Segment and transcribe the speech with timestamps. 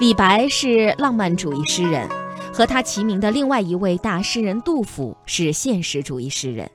[0.00, 2.08] 李白是浪漫主义诗人，
[2.52, 6.68] 和他齐名的另外一位大诗人杜甫是现实主义诗人。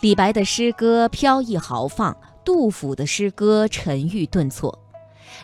[0.00, 2.16] 李白的诗歌飘逸豪放，
[2.46, 4.78] 杜甫的诗歌沉郁顿挫。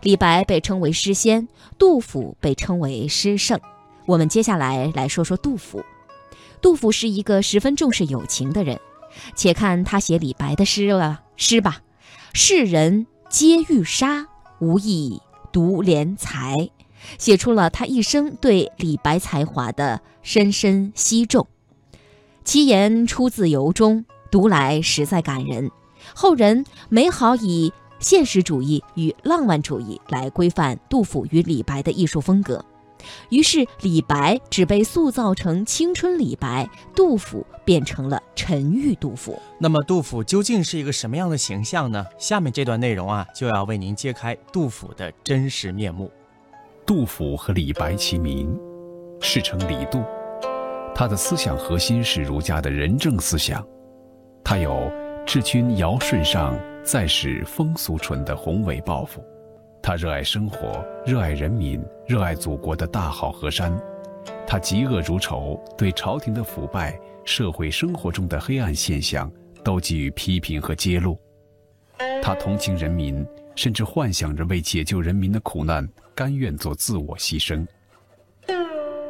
[0.01, 1.47] 李白被称为诗仙，
[1.79, 3.61] 杜甫被称为诗圣。
[4.07, 5.85] 我们接下来来说说杜甫。
[6.63, 8.81] 杜甫是一个十分重视友情的人，
[9.37, 11.83] 且看他写李白的诗啊诗吧
[12.33, 14.29] ：“世人皆欲杀，
[14.61, 15.21] 无意
[15.53, 16.71] 独怜才。”
[17.19, 21.47] 写出了他一生对李白才华的深深惜重。
[22.45, 25.71] 其言出自由衷，读来实在感人。
[26.15, 32.65] 后人美好以现实主义与浪漫主义来规范杜甫与李白的艺术风格，
[33.29, 39.41] 于是李白只被塑造成青春李白，杜甫变成了沉郁杜甫。
[39.61, 42.05] 那么杜甫究竟是一个什么样的形象呢？
[42.19, 46.11] 下面这段内容啊，就要为您揭开杜甫的真实面目。
[46.95, 48.55] 杜甫和李白齐名，
[49.19, 50.05] 世称李杜。
[50.95, 53.67] 他的思想核心是儒家的仁政思想，
[54.45, 54.93] 他有
[55.25, 56.55] 治君尧舜上，
[56.85, 59.25] 再使风俗淳的宏伟抱负。
[59.83, 63.75] 他热爱生活，热爱人民，热爱祖国的大好河山。
[64.47, 69.33] 他嫉恶如仇，对朝廷的腐败、社会生活中的黑暗现象
[69.65, 71.19] 都给予批评和揭露。
[72.21, 73.27] 他同情人民，
[73.57, 75.89] 甚至幻想着为解救人民的苦难。
[76.15, 77.67] 甘愿做自我牺牲。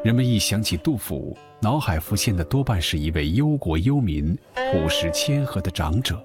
[0.05, 6.20] 人们一想起杜甫，脑海浮现的多半是一位忧国忧民、朴实谦和的长者。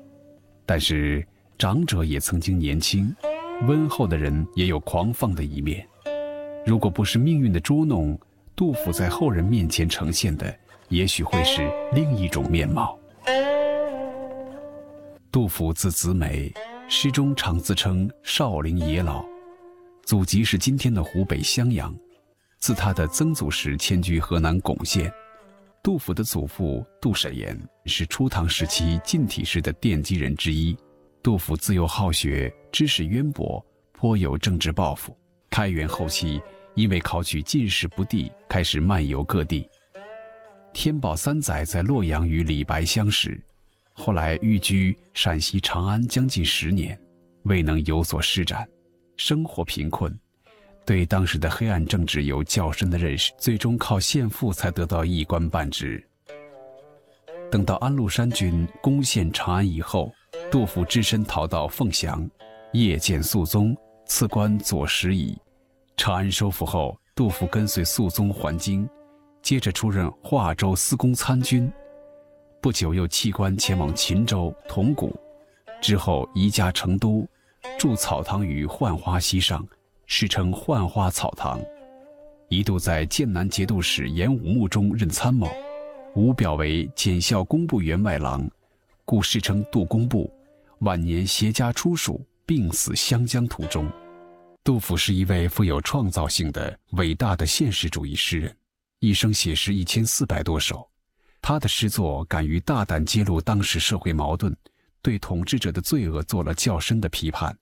[0.65, 1.25] 但是，
[1.57, 3.15] 长者也曾经年轻，
[3.67, 5.87] 温厚的人也有狂放的一面。
[6.65, 8.19] 如果不是命运的捉弄，
[8.55, 10.53] 杜甫在后人面前呈现的，
[10.89, 12.97] 也许会是另一种面貌。
[15.31, 16.51] 杜甫字子美，
[16.89, 19.23] 诗中常自称少陵野老。
[20.07, 21.93] 祖籍是今天的湖北襄阳，
[22.59, 25.11] 自他的曾祖时迁居河南巩县。
[25.83, 30.73] 杜甫的祖父杜审言是初唐时期近体诗的奠基人之一。
[31.21, 35.13] 杜甫自幼好学，知识渊博，颇有政治抱负。
[35.49, 36.41] 开元后期，
[36.73, 39.69] 因为考取进士不第，开始漫游各地。
[40.71, 43.37] 天宝三载在洛阳与李白相识，
[43.91, 46.97] 后来寓居陕西长安将近十年，
[47.43, 48.65] 未能有所施展。
[49.17, 50.15] 生活贫困，
[50.85, 56.01] 对当时的黑暗政治有较深的认识，最终靠献赋才得到一官半职。
[57.49, 60.13] 等到安禄山军攻陷长安以后，
[60.51, 62.29] 杜甫只身逃到凤翔，
[62.73, 63.75] 夜见肃宗，
[64.05, 65.35] 赐官左拾遗。
[65.97, 68.87] 长安收复后，杜甫跟随肃宗还京，
[69.41, 71.71] 接着出任华州司功参军，
[72.61, 75.19] 不久又弃官前往秦州、铜鼓，
[75.81, 77.27] 之后移家成都。
[77.77, 79.65] 筑草堂于浣花溪上，
[80.05, 81.59] 世称浣花草堂。
[82.49, 85.47] 一度在剑南节度使严武穆中任参谋，
[86.15, 88.49] 武表为检校工部员外郎，
[89.05, 90.31] 故世称杜工部。
[90.79, 93.89] 晚年携家出蜀，病死湘江途中。
[94.63, 98.55] 杜甫是一位富有创造性的伟大的现实主义诗人，
[98.99, 100.87] 一生写诗一千四百多首。
[101.41, 104.55] 他的诗作敢于大胆揭露当时社会矛盾。
[105.01, 107.57] 对统治者的罪恶做了较深的批判，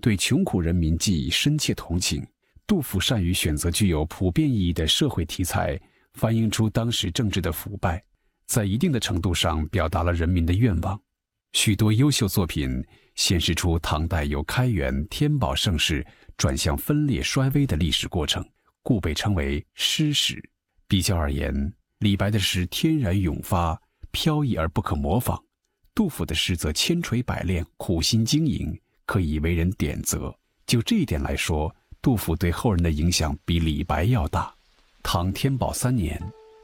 [0.00, 2.26] 对穷苦人民寄以深切同情。
[2.66, 5.80] 杜甫善于选择具有普遍意义的社会题材，
[6.14, 8.00] 反映出当时政治的腐败，
[8.46, 11.00] 在一定的程度上表达了人民的愿望。
[11.52, 12.80] 许多优秀作品
[13.16, 16.06] 显示出唐代由开元、天宝盛世
[16.36, 18.48] 转向分裂衰微的历史过程，
[18.82, 20.40] 故被称为诗史。
[20.86, 21.52] 比较而言，
[21.98, 23.80] 李白的诗天然涌发，
[24.12, 25.42] 飘逸而不可模仿。
[26.00, 28.74] 杜甫的诗则千锤百炼，苦心经营，
[29.04, 30.34] 可以为人点则。
[30.66, 34.50] 就这一点来说，杜甫对后人的影响比李白要大。
[35.02, 36.18] 唐天宝三年，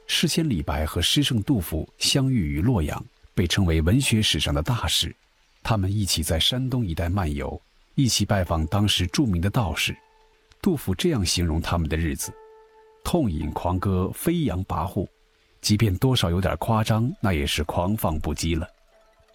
[0.07, 3.05] 诗仙李白和诗圣杜甫相遇于洛阳，
[3.35, 5.15] 被称为文学史上的大事。
[5.63, 7.61] 他们一起在山东一带漫游，
[7.95, 9.95] 一起拜访当时著名的道士。
[10.63, 12.33] 杜甫这样形容他们的日子：
[13.05, 15.07] 痛饮狂歌，飞扬跋扈。
[15.61, 18.67] 即便多少有点夸张，那也是狂放不羁了。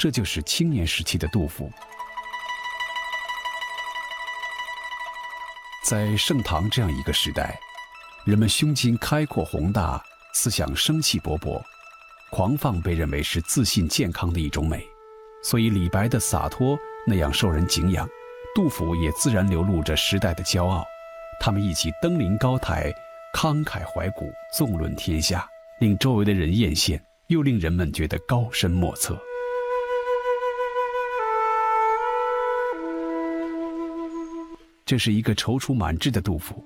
[0.02, 1.72] 这就是青年时期的杜甫。
[5.84, 7.56] 在盛唐这样一个时代，
[8.26, 10.04] 人们胸襟开阔宏大，
[10.34, 11.62] 思想生气勃勃，
[12.32, 14.84] 狂放被认为是自信健康的一种美，
[15.44, 16.76] 所以李白的洒脱
[17.06, 18.10] 那样受人敬仰，
[18.56, 20.84] 杜甫也自然流露着时代的骄傲。
[21.40, 22.92] 他们一起登临高台，
[23.36, 25.48] 慷慨怀古，纵论天下，
[25.80, 29.16] 令周围的人艳羡，又令人们觉得高深莫测。
[34.92, 36.62] 这是一个踌躇满志的杜甫，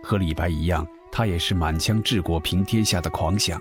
[0.00, 3.60] 和李白一样，他也是满腔治国平天下的狂想。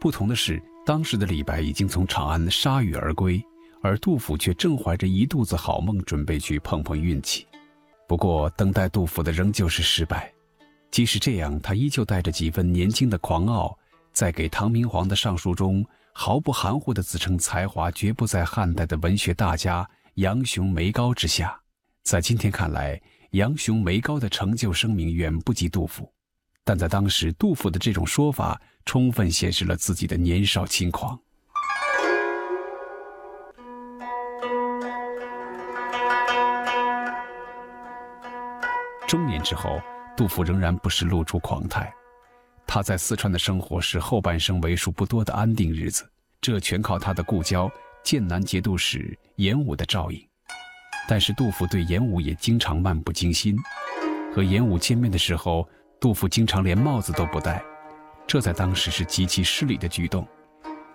[0.00, 3.40] 不同的是，当时的李白已经从长安铩羽而归，
[3.80, 7.46] 而杜甫却正怀着一肚子好梦，准备去碰碰运气。
[8.08, 10.28] 不过，等待杜甫的仍旧是失败。
[10.90, 13.78] 即使这样，他依旧带着几分年轻的狂傲，
[14.12, 21.56] 在给唐明皇的上书中，毫不含糊地自称才华绝不在汉代的文学大家杨雄、梅高之下。
[22.02, 23.00] 在今天看来，
[23.32, 26.12] 杨雄、梅高的成就声名远不及杜甫，
[26.64, 31.18] 但在当时，杜甫的这种说法充分显示了自己的年少轻狂。
[39.06, 39.80] 中年之后。
[40.14, 41.90] 杜甫仍然不时露出狂态，
[42.66, 46.06] 他在四川的生活是后半生为数不多的安定日子，
[46.38, 47.68] 这全靠他的故交
[48.04, 50.31] 剑南节度使严武的照应。
[51.08, 53.56] 但是杜甫对严武也经常漫不经心，
[54.34, 55.68] 和严武见面的时候，
[56.00, 57.62] 杜甫经常连帽子都不戴，
[58.26, 60.26] 这在当时是极其失礼的举动。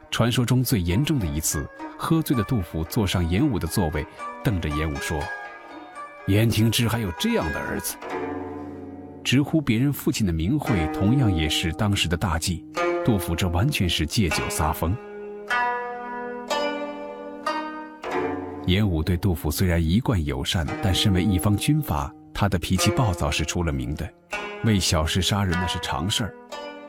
[0.09, 4.05] 传说中最严重的一次，喝醉的杜甫坐上严武的座位，
[4.43, 5.19] 瞪着严武说
[6.27, 7.97] ：“严廷之还有这样的儿子。”
[9.21, 12.65] 直呼别人父亲的名讳，同样也是当时的大忌。
[13.03, 14.95] 杜甫这完全是借酒撒疯。
[18.67, 24.07] 严武对杜甫虽然一贯友善，但身为一方军阀，他的脾气暴躁是出了名的。
[24.65, 26.33] 为小事杀人那是常事儿。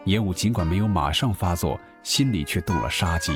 [0.04, 3.32] 严武尽管没有马上发作，心里却动了杀机。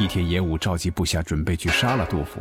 [0.00, 2.40] 一天，严武召集部下准备去杀了杜甫。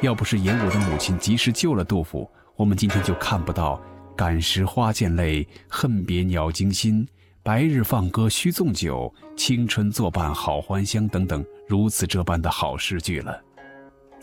[0.00, 3.80] 要不是严武的母亲及时救了杜甫，我们今天就看不到。
[4.16, 7.06] 感时花溅泪，恨别鸟惊心。
[7.44, 11.06] 白日放歌须纵酒，青春作伴好还乡。
[11.06, 13.40] 等等，如此这般的好诗句了。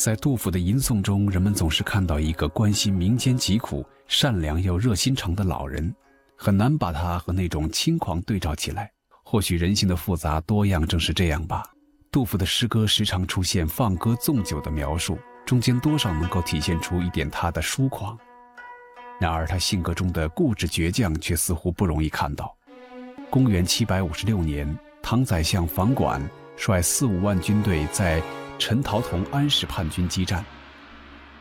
[0.04, 5.96] 在杜甫的吟诵中，人们总是看到一个关心民间疾苦、善良又热心肠的老人，
[6.36, 8.92] 很难把他和那种轻狂对照起来。
[9.24, 11.64] 或许人性的复杂多样正是这样吧。
[12.12, 18.20] 杜甫的诗歌时常出现放歌纵酒的描述，中间多少能够体现出一点他的疏狂。
[19.22, 22.54] 然而，他性格中的固执倔强却似乎不容易看到。
[23.30, 26.22] 公元七百五十六年，唐宰相房管
[26.58, 28.22] 率四五万军队在
[28.60, 30.44] 陈陶同安氏叛军激战，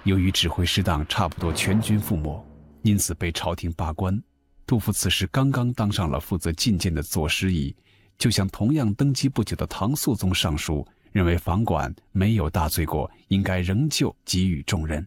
[0.04, 2.44] 由于指挥失当，差不多全军覆没，
[2.82, 4.20] 因此被朝廷罢官。
[4.66, 7.74] 杜甫此时刚刚当上了负责觐见的左拾遗，
[8.18, 15.06] 就向同样登基不久的唐肃宗上书，认为房管没有大罪过，应该仍旧给予重任。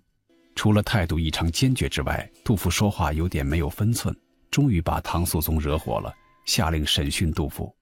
[0.56, 4.16] 除了态度异常坚决之外，杜甫说话有点没有分寸，
[4.50, 6.14] 终于把唐肃宗惹火了，
[6.46, 7.76] 下令审讯杜甫。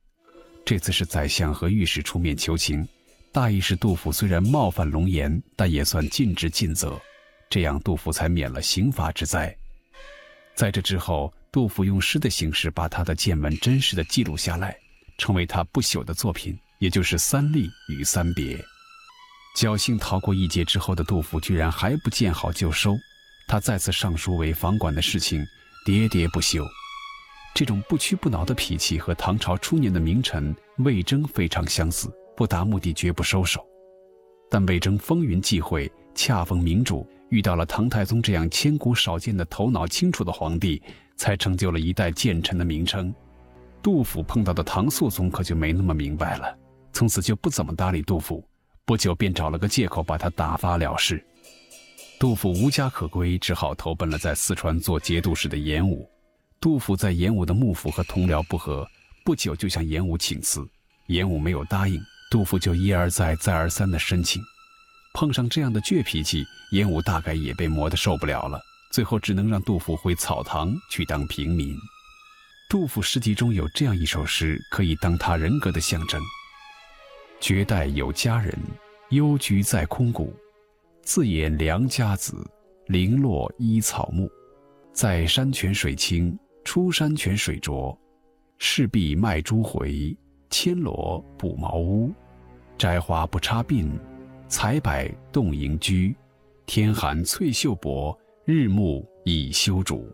[0.65, 2.87] 这次是宰相和御史出面求情，
[3.33, 7.01] 大意是杜甫虽然冒犯龙颜，但也算尽职尽责，
[7.49, 9.53] 这样杜甫才免了刑罚之灾。
[10.53, 14.77] 在这之后，杜甫用诗的形式把他的见闻真实的记录下来，
[15.17, 18.55] 成为他不朽的作品，也就是《三吏与三别》。
[19.57, 22.95] 侥幸逃过一劫之后的杜甫，居然还不见好就收。
[23.47, 25.43] 他再次上书为房管的事情，
[25.87, 26.63] 喋喋不休。
[27.55, 32.11] 这种不屈不挠的脾气和唐朝初年的名臣魏征非常相似，
[32.43, 33.65] 不达目的绝不收手。
[34.49, 40.83] 但魏征风云际会，恰逢明主遇到了唐太宗这样千古少见的头脑清楚的皇帝，
[41.15, 43.15] 才成就了一代谏臣的名称。
[43.81, 46.53] 杜甫碰到的唐肃宗可就没那么明白了，
[46.91, 48.45] 从此就不怎么搭理杜甫。
[48.83, 51.25] 不久便找了个借口把他打发了事。
[52.19, 56.05] 杜甫无家可归，只好投奔了在四川做节度使的严武。
[56.59, 58.85] 杜甫在严武的幕府和同僚不和，
[59.23, 60.67] 不久就向严武请辞。
[61.07, 62.01] 严武没有答应，
[62.33, 64.41] 杜甫就一而再、再而三的申请。
[65.13, 68.59] 碰上这样的倔脾气，严武大概也被磨得受不了了，
[68.91, 71.77] 最后只能让杜甫回草堂去当平民。
[72.71, 76.19] 杜甫诗集中有这样一首诗，可以当他人格的象征。
[77.39, 78.57] 绝代有佳人，
[79.09, 80.33] 幽居在空谷。
[81.03, 82.35] 自言良家子，
[82.87, 84.27] 零落依草木。
[84.91, 86.35] 在山泉水清，
[86.65, 87.95] 出山泉水浊。
[88.57, 90.17] 势必卖珠回，
[90.49, 92.11] 牵罗补茅屋。
[92.77, 93.91] 摘花不插鬓，
[94.47, 94.91] 采柏
[95.31, 96.15] 动盈居。
[96.65, 100.09] 天寒翠袖薄，日暮已修竹。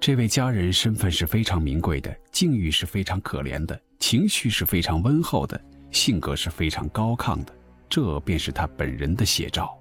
[0.00, 5.60] 这位佳人身份是非常名贵的，境遇是非常可怜的，情绪是非常温厚的。
[5.90, 7.52] 性格是非常高亢的，
[7.88, 9.76] 这便是他本人的写照。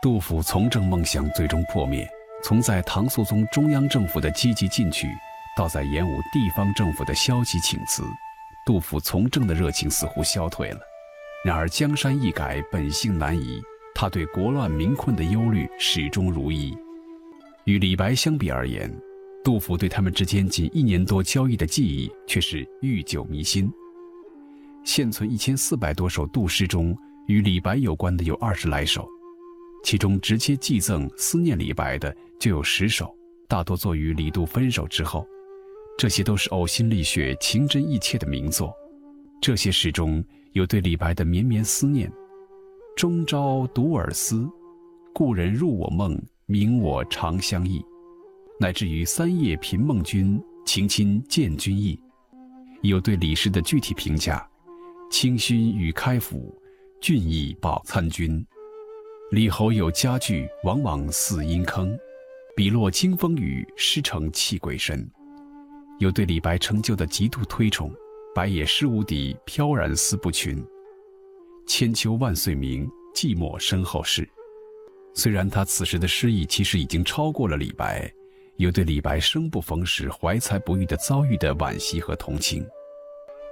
[0.00, 2.08] 杜甫从政梦想最终破灭，
[2.42, 5.08] 从在唐肃宗中央政府的积极进取，
[5.58, 8.04] 倒在演武地方政府的消极请辞，
[8.64, 10.78] 杜甫从政的热情似乎消退了。
[11.44, 13.60] 然而江山易改，本性难移，
[13.92, 16.78] 他对国乱民困的忧虑始终如一。
[17.64, 18.88] 与李白相比而言，
[19.42, 23.68] 杜甫对他们之间仅一年多交易的记忆却是愈久弥新。
[24.84, 26.96] 现存一千四百多首杜诗中，
[27.26, 29.08] 与李白有关的有二十来首，
[29.82, 33.12] 其中直接寄赠思念李白的就有十首，
[33.48, 35.26] 大多作于李杜分手之后。
[35.98, 38.72] 这些都是呕心沥血、情真意切的名作。
[39.42, 42.08] 这些诗中有对李白的绵绵思念
[42.96, 44.48] ：“终朝独尔思，
[45.12, 47.84] 故人入我梦，明我长相忆。”
[48.60, 52.00] 乃至于“三夜频梦君，情亲见君意。”
[52.82, 54.48] 有对李师的具体评价
[55.10, 56.56] ：“清勋与开府，
[57.00, 58.44] 俊逸饱参军。”
[59.32, 61.88] 李侯有佳句，往往似阴坑；
[62.54, 65.04] 笔落惊风雨，诗成泣鬼神。
[65.98, 67.92] 有对李白成就的极度推崇，
[68.34, 70.64] 白也诗无敌，飘然思不群。
[71.66, 74.28] 千秋万岁名，寂寞身后事。
[75.12, 78.10] 虽然他此时的诗意其实已经超过了李白，
[78.56, 82.64] 有对李白生不逢时、怀才不遇的遭遇的惋惜和同情。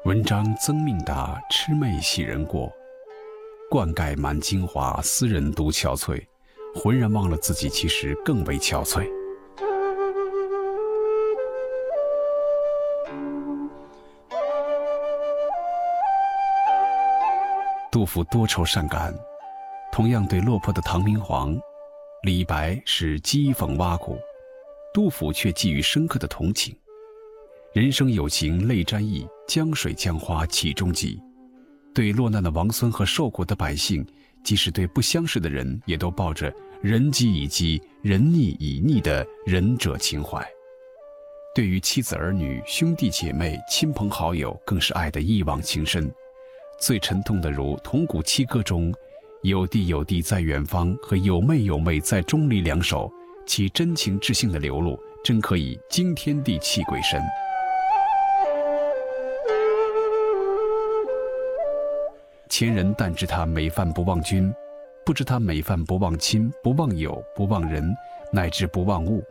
[0.05, 2.73] 文章曾命达，魑魅喜人过。
[3.69, 6.25] 灌溉满京华，斯人独憔悴。
[6.77, 9.11] 浑然忘了自己其实更为憔悴。
[18.07, 19.13] 甫多愁善感，
[19.93, 21.59] 同样对落魄的唐明皇，
[22.23, 24.19] 李白是讥讽挖苦，
[24.95, 26.75] 杜甫却寄予深刻的同情。
[27.75, 31.21] 人生有情泪沾衣，江水江花岂终极。
[31.95, 34.07] 对落难的王孙和受苦的百姓，
[34.45, 40.47] 即使对不相识的人，也都抱着人饥以饥，人逆以逆的仁者情怀。
[41.55, 46.11] 对于妻子儿女、兄弟姐妹、亲朋好友，更是爱得一往情深。
[46.79, 48.95] 最沉痛的如《铜鼓七歌》中
[49.43, 53.11] “有弟有弟在远方”和“有妹有妹在钟离”两首，
[53.47, 57.21] 其真情至性的流露，真可以惊天地泣鬼神。
[62.51, 64.53] 前人但知他美饭不忘君，
[65.05, 67.97] 不知他美饭不忘亲，不忘友，不忘人，
[68.31, 69.25] 乃至不忘物。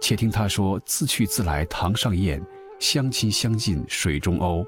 [0.00, 2.40] 且听他说：“自去自来堂上燕，
[2.78, 4.64] 相亲相近水中鸥。”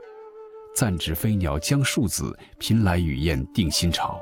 [0.74, 4.18] 暂止飞鸟将树子，频来雨燕定心巢。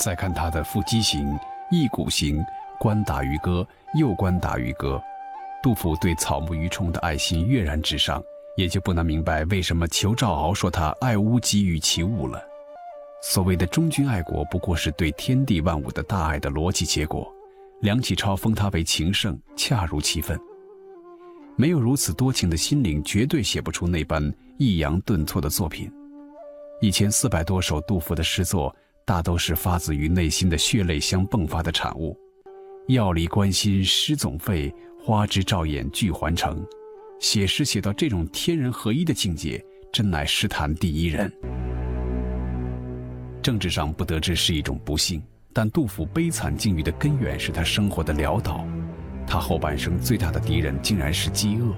[0.00, 1.38] 再看他的赋鸡行、
[1.70, 2.44] 忆古行、
[2.78, 5.00] 观打鱼歌，又观打鱼歌。
[5.62, 8.20] 杜甫对草木鱼虫的爱心跃然纸上，
[8.56, 12.42] 也就不难明白为什么裘兆鳌说他爱屋及鱼其物了。
[13.22, 17.30] 所谓的忠君爱国，不过是对天地万物的大爱的逻辑结果。
[17.80, 20.38] 梁启超封他为情圣，恰如其分。
[21.60, 25.92] 没有如此多情的心灵，绝对写不出那般抑扬顿挫的作品。
[26.80, 28.74] 一千四百多首杜甫的诗作，
[29.04, 32.18] 大都是发自于内心的血泪相迸发的产物。
[32.88, 34.74] 药理关心诗总废，
[35.04, 36.64] 花枝照眼俱还成。
[37.18, 39.62] 写诗写到这种天人合一的境界，
[39.92, 41.30] 真乃诗坛第一人。
[43.42, 48.66] 政治上不得志是一种不幸，但杜甫悲惨境遇的根源是他生活的潦倒。
[49.30, 51.72] 他后半生最大的敌人竟然是饥饿。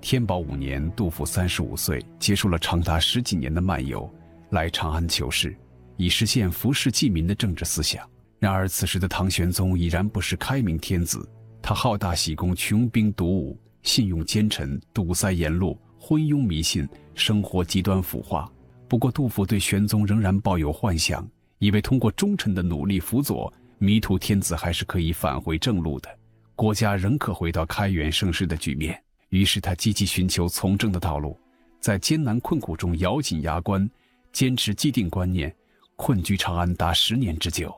[0.00, 4.08] 天宝五年，杜甫三十五岁，结束了长达十几年的漫游，
[4.50, 5.56] 来长安求仕，
[5.96, 8.08] 以实现服侍济民的政治思想。
[8.38, 11.28] 然而，此时的唐玄宗已然不是开明天子，
[11.60, 18.48] 他好大喜功，穷兵黩武，信用奸臣，堵塞言路，昏庸迷信，生活极端腐化。
[18.86, 23.52] 不过，杜甫对玄宗仍然抱有幻想，以为通过忠臣的努力辅佐。
[23.78, 26.08] 迷途天子还是可以返回正路的，
[26.56, 29.00] 国家仍可回到开元盛世的局面。
[29.28, 31.38] 于是他积极寻求从政的道路，
[31.80, 33.88] 在艰难困苦中咬紧牙关，
[34.32, 35.54] 坚持既定观念，
[35.96, 37.74] 困居长安达十年之久。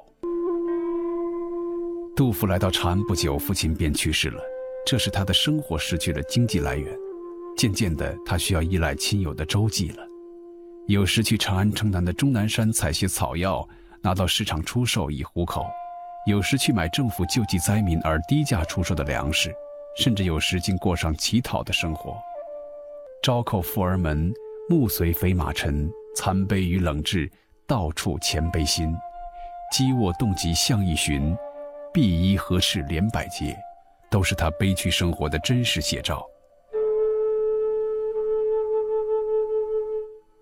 [2.16, 4.40] 杜甫来到长安不久，父亲便去世了，
[4.86, 6.96] 这使他的生活失去了经济来源，
[7.56, 10.06] 渐渐的，他需要依赖亲友的周济了。
[10.86, 13.68] 有时去长安城南的终南山采些草药，
[14.02, 15.66] 拿到市场出售以糊口。
[16.26, 19.54] 有时去买政府救济灾民而低价出售的粮食，
[19.96, 22.16] 甚至有时竟过上乞讨的生活。
[23.22, 24.32] 朝叩富儿门，
[24.68, 25.90] 暮随肥马尘。
[26.16, 27.30] 残悲与冷炙，
[27.68, 28.92] 到处谦卑心。
[29.72, 31.34] 饥卧冻疾向一寻，
[31.94, 33.56] 敝衣何事连百结，
[34.10, 36.26] 都是他悲剧生活的真实写照。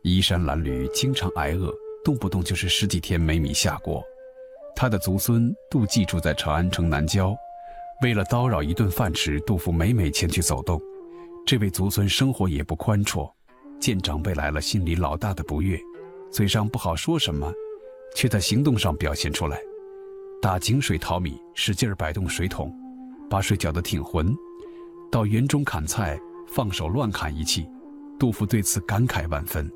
[0.03, 1.71] 衣衫褴褛，经常挨饿，
[2.03, 4.03] 动不动就是十几天没米下锅。
[4.81, 7.37] 他的族孙杜季住在长安城南郊，
[8.01, 10.81] 为了叨扰一顿饭吃，杜甫每每前去走动。
[11.45, 13.29] 这位族孙生活也不宽绰，
[13.81, 15.77] 见长辈来了，心里老大的不悦，
[16.31, 17.53] 嘴上不好说什么，
[18.15, 19.59] 却在行动上表现出来。
[20.41, 22.73] 打井水淘米，使劲摆动水桶，
[23.29, 24.29] 把水搅得挺浑；
[25.11, 26.17] 到园中砍菜，
[26.47, 27.69] 放手乱砍一气。
[28.17, 29.69] 杜甫对此感慨万分。